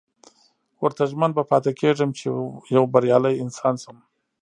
[0.83, 2.25] ورته ژمن به پاتې کېږم چې
[2.75, 3.97] يو بريالی انسان شم.